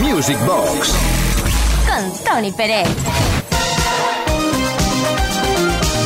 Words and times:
Music 0.00 0.38
Box. 0.46 0.94
Con 1.86 2.24
Tony 2.24 2.52
Pérez. 2.52 2.88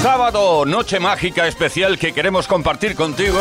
Sábado, 0.02 0.64
noche 0.66 0.98
mágica 1.00 1.46
especial 1.46 1.98
que 1.98 2.12
queremos 2.12 2.46
compartir 2.46 2.94
contigo 2.94 3.40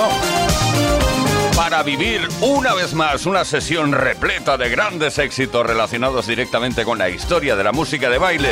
para 1.56 1.84
vivir 1.84 2.28
una 2.42 2.74
vez 2.74 2.94
más 2.94 3.26
una 3.26 3.44
sesión 3.46 3.92
repleta 3.92 4.58
de 4.58 4.70
grandes 4.70 5.18
éxitos 5.18 5.66
relacionados 5.66 6.28
directamente 6.28 6.84
con 6.84 6.98
la 6.98 7.10
historia 7.10 7.56
de 7.56 7.64
la 7.64 7.72
música 7.72 8.10
de 8.10 8.18
baile. 8.18 8.50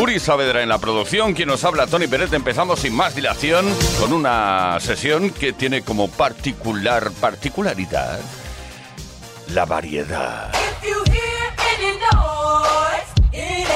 Uri 0.00 0.18
Saavedra 0.18 0.62
en 0.62 0.68
la 0.68 0.78
producción, 0.78 1.34
quien 1.34 1.48
nos 1.48 1.64
habla 1.64 1.86
Tony 1.86 2.06
Pérez. 2.06 2.32
Empezamos 2.32 2.80
sin 2.80 2.94
más 2.94 3.14
dilación 3.14 3.66
con 4.00 4.12
una 4.12 4.78
sesión 4.80 5.30
que 5.30 5.52
tiene 5.52 5.82
como 5.82 6.08
particular 6.08 7.10
particularidad 7.20 8.18
la 9.54 9.64
variedad. 9.64 10.52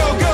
go, 0.00 0.18
go. 0.18 0.29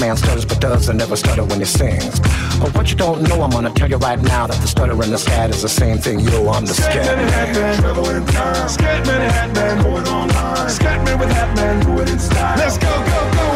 man 0.00 0.16
stutters 0.16 0.46
but 0.46 0.60
does 0.60 0.88
and 0.88 0.98
never 0.98 1.14
stutter 1.14 1.44
when 1.44 1.58
he 1.58 1.66
sings. 1.66 2.18
But 2.58 2.74
what 2.74 2.90
you 2.90 2.96
don't 2.96 3.22
know, 3.22 3.42
I'm 3.42 3.50
gonna 3.50 3.70
tell 3.70 3.88
you 3.88 3.98
right 3.98 4.20
now 4.20 4.46
that 4.46 4.60
the 4.60 4.66
stutter 4.66 4.92
and 4.92 5.12
the 5.12 5.18
scat 5.18 5.50
is 5.50 5.62
the 5.62 5.68
same 5.68 5.98
thing. 5.98 6.20
Yo, 6.20 6.48
I'm 6.48 6.64
the 6.64 6.74
scat. 6.74 6.92
Scat 6.92 7.16
man, 7.16 7.28
hat 7.28 7.54
man, 7.54 7.80
trouble 7.80 8.04
time. 8.04 8.68
Scat 8.68 9.06
man, 9.06 9.30
hat 9.30 9.54
man, 9.54 9.78
hold 9.84 10.08
online. 10.08 10.70
Scat 10.70 11.04
man 11.04 11.18
with 11.18 11.30
hat 11.30 11.54
man, 11.56 11.84
do 11.84 12.02
it 12.02 12.10
in 12.10 12.18
style. 12.18 12.56
Let's 12.56 12.78
go, 12.78 12.88
go, 12.88 13.32
go. 13.34 13.49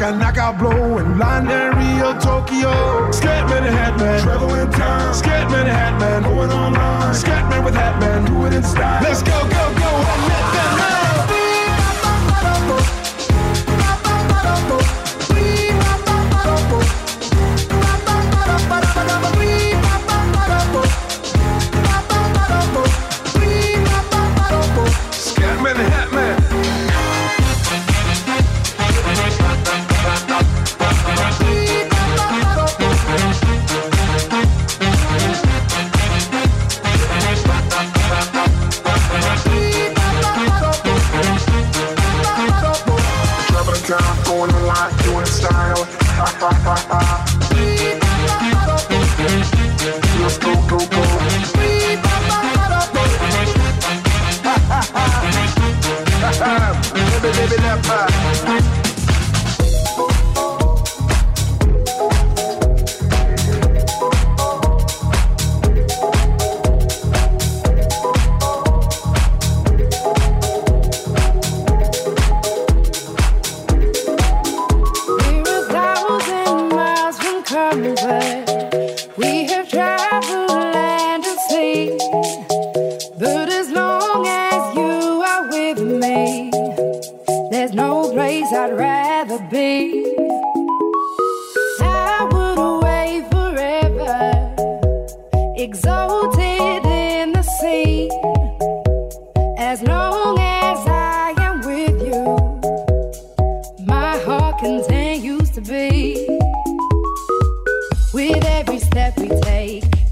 like 0.00 0.36
a 0.36 0.52
blow 0.52 0.98
and 0.98 1.16
blinded 1.16 1.57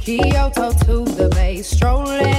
Kyoto 0.07 0.71
to 0.71 1.05
the 1.17 1.29
bay, 1.35 1.63
strolling 1.63 2.36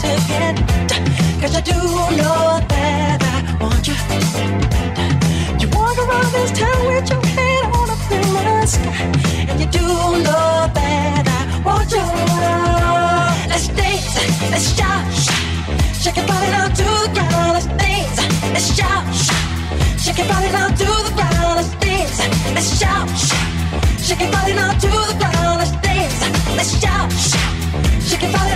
Cause 0.00 1.56
I 1.56 1.60
do 1.60 1.74
know 1.74 2.60
that 10.74 11.26
I 11.26 11.60
want 11.64 11.90
you. 11.90 12.04
Let's 13.48 13.68
dance, 13.74 14.14
let's 14.52 14.76
shout. 14.76 15.04
Shake 16.00 16.16
your 16.16 16.26
body 16.26 16.50
now 16.50 16.68
to 16.68 16.84
the 16.84 17.10
ground. 17.14 17.52
Let's 17.54 17.66
dance, 17.66 18.18
let's 18.54 18.76
shout. 18.76 19.04
Shake 19.98 20.18
your 20.18 20.28
body 20.28 20.48
to 20.48 20.86
the 21.06 21.12
ground. 21.16 21.56
Let's 21.58 21.74
dance, 21.82 22.18
let's 22.54 22.78
shout. 22.78 23.08
Shake 23.98 24.20
your 24.20 24.30
body 24.30 24.54
to 24.78 24.90
the 25.10 25.16
ground. 25.18 25.58
Let's 25.58 25.72
dance, 25.82 26.20
let's 26.56 26.80
shout. 26.80 27.10
Shake 28.06 28.22
your 28.22 28.32
body 28.32 28.47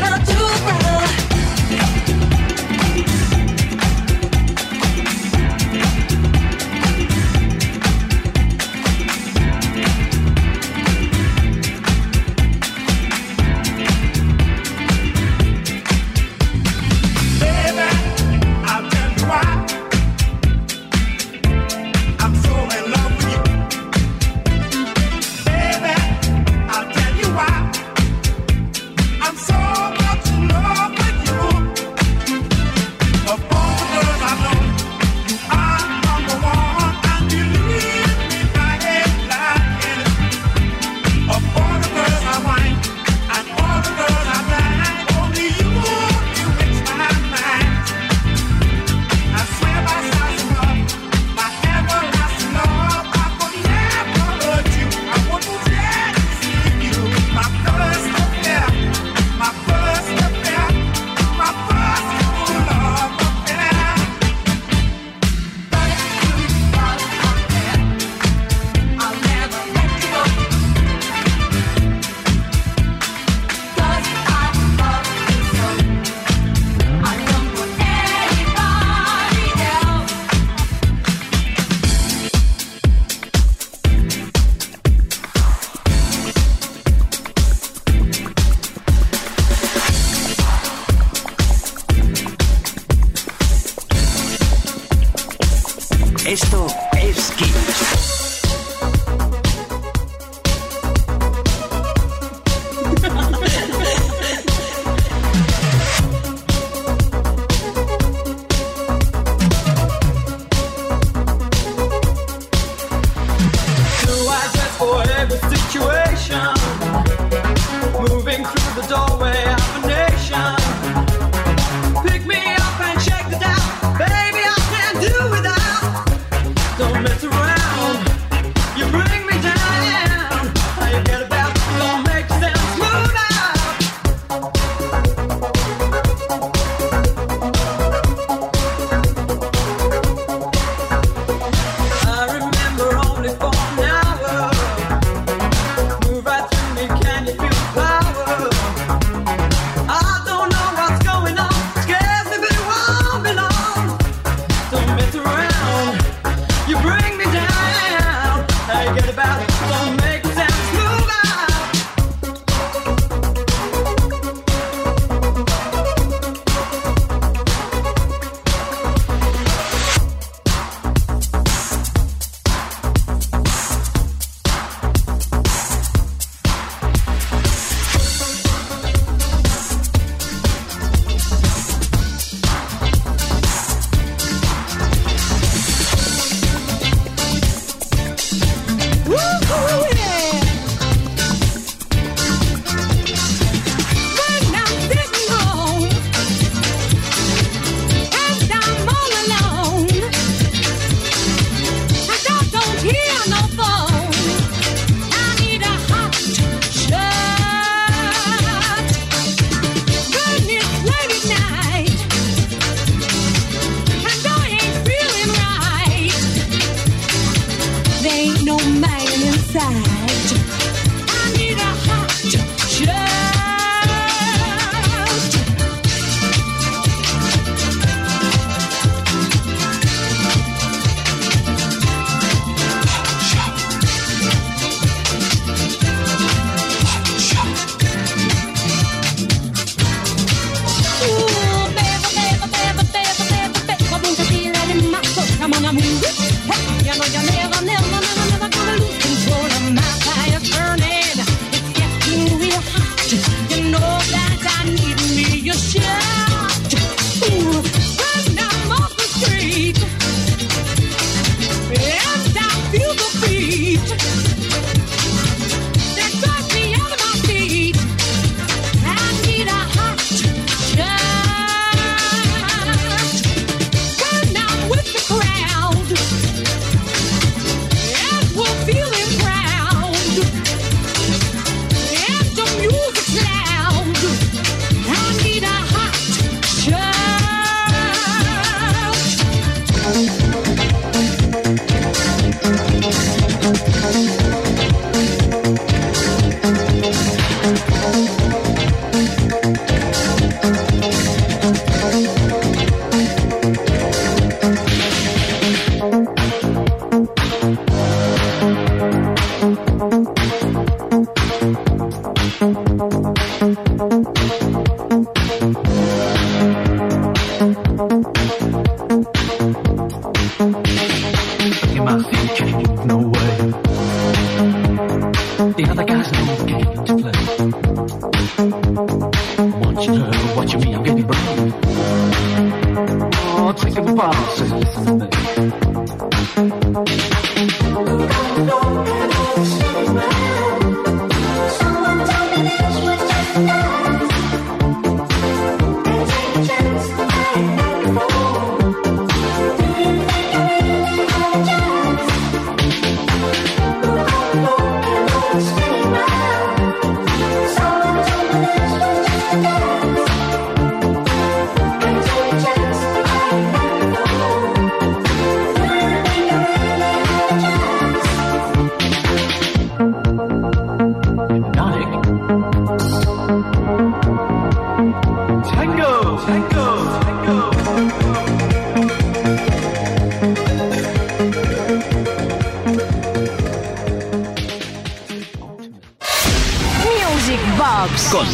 Music 387.22 387.40
Box. 387.56 388.11
Con 388.11 388.26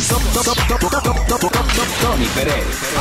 Tony 2.00 2.26
Pérez. 2.34 2.96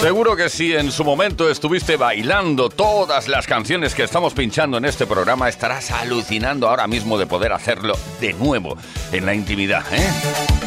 Seguro 0.00 0.36
que 0.36 0.48
si 0.48 0.76
en 0.76 0.92
su 0.92 1.02
momento 1.02 1.50
estuviste 1.50 1.96
bailando 1.96 2.68
todas 2.68 3.26
las 3.26 3.48
canciones 3.48 3.96
que 3.96 4.04
estamos 4.04 4.32
pinchando 4.32 4.78
en 4.78 4.84
este 4.84 5.08
programa, 5.08 5.48
estarás 5.48 5.90
alucinando 5.90 6.68
ahora 6.68 6.86
mismo 6.86 7.18
de 7.18 7.26
poder 7.26 7.52
hacerlo 7.52 7.94
de 8.20 8.32
nuevo 8.34 8.76
en 9.10 9.26
la 9.26 9.34
intimidad. 9.34 9.82
¿eh? 9.92 10.08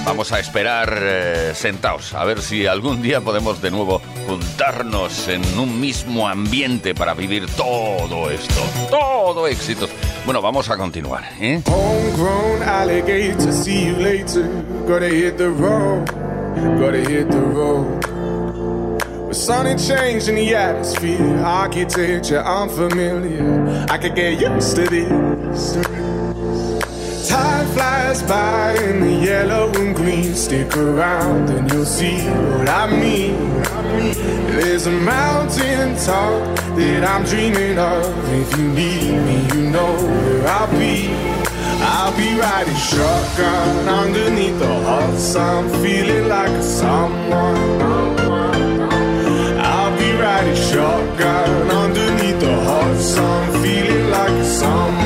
Vamos 0.03 0.33
a 0.33 0.39
esperar 0.39 0.93
eh, 1.01 1.53
sentados 1.55 2.13
a 2.13 2.25
ver 2.25 2.41
si 2.41 2.67
algún 2.67 3.01
día 3.01 3.21
podemos 3.21 3.61
de 3.61 3.71
nuevo 3.71 4.01
juntarnos 4.27 5.29
en 5.29 5.41
un 5.57 5.79
mismo 5.79 6.27
ambiente 6.27 6.93
para 6.93 7.13
vivir 7.13 7.47
todo 7.55 8.29
esto. 8.29 8.61
Todo 8.89 9.47
éxitos. 9.47 9.89
Bueno, 10.25 10.41
vamos 10.41 10.69
a 10.69 10.75
continuar. 10.75 11.23
¿eh? 11.39 11.61
Homegrown 11.67 12.63
alligator, 12.63 13.53
see 13.53 13.85
you 13.87 13.95
later. 13.95 14.49
Gotta 14.85 15.07
hit 15.07 15.37
the 15.37 15.47
road, 15.47 16.05
gotta 16.77 16.99
hit 16.99 17.29
the 17.29 17.39
road. 17.39 18.10
With 19.31 19.37
sunny 19.37 19.77
change 19.77 20.27
in 20.27 20.35
the 20.35 20.53
atmosphere, 20.53 21.39
architecture 21.39 22.41
unfamiliar. 22.41 23.87
I 23.89 23.97
could 23.97 24.13
get 24.13 24.41
used 24.41 24.75
to 24.75 24.83
this. 24.83 25.77
Time 27.29 27.65
flies 27.67 28.21
by 28.23 28.73
in 28.73 28.99
the 28.99 29.25
yellow 29.25 29.71
and 29.75 29.95
green. 29.95 30.35
Stick 30.35 30.75
around 30.75 31.49
and 31.49 31.71
you'll 31.71 31.85
see 31.85 32.17
what 32.27 32.67
I 32.67 32.91
mean. 32.91 33.37
There's 34.51 34.87
a 34.87 34.91
mountain 34.91 35.95
top 35.95 36.57
that 36.75 37.05
I'm 37.05 37.23
dreaming 37.23 37.79
of. 37.79 38.03
If 38.33 38.57
you 38.57 38.67
need 38.67 39.13
me, 39.13 39.47
you 39.55 39.69
know 39.69 39.93
where 39.93 40.45
I'll 40.45 40.69
be. 40.77 41.07
I'll 41.79 42.11
be 42.17 42.37
riding 42.37 42.75
shotgun 42.75 43.87
underneath 43.87 44.59
the 44.59 44.83
hot 44.83 45.17
sun, 45.17 45.69
feeling 45.81 46.27
like 46.27 46.61
someone. 46.61 48.00
Shotgun 50.41 51.69
underneath 51.69 52.39
the 52.39 52.55
hot 52.65 52.97
sun, 52.97 53.63
feeling 53.63 54.09
like 54.09 54.31
a 54.31 54.45
someone. 54.45 55.00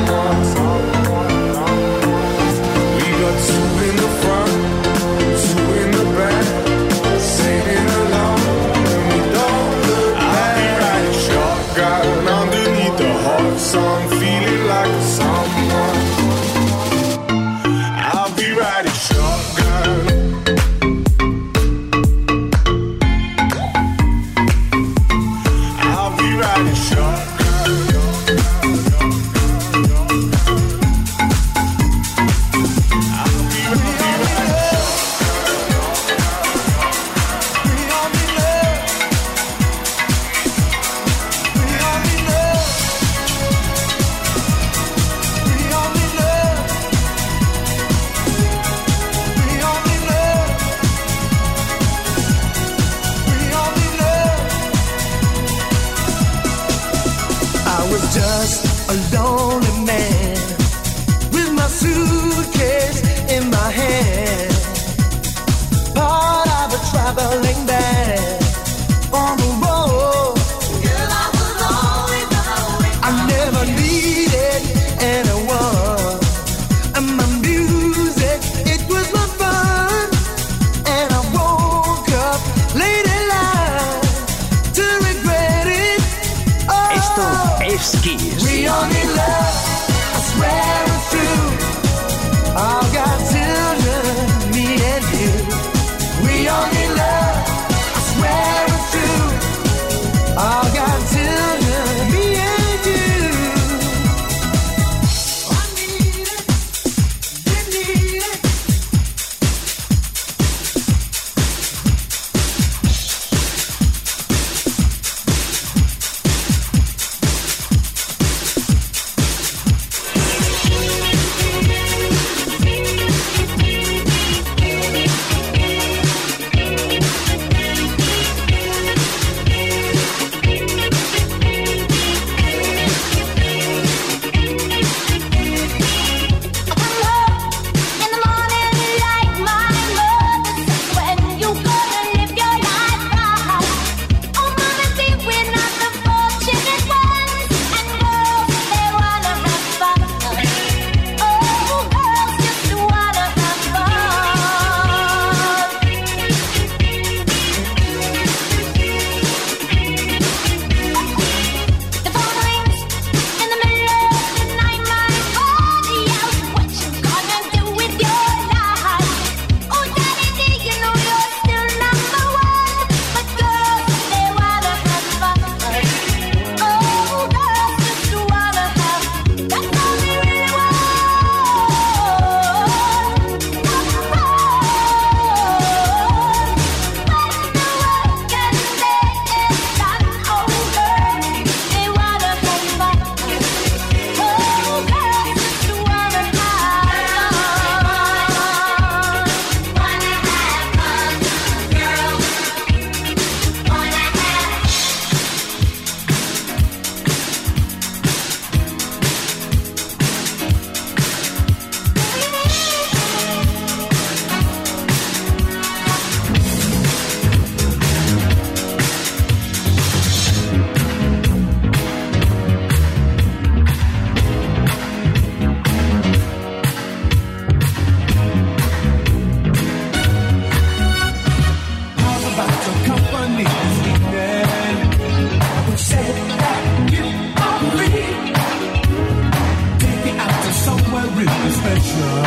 snow. 241.96 242.25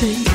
thing. 0.00 0.29